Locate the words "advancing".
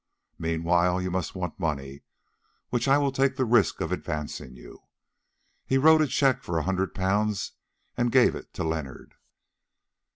3.91-4.55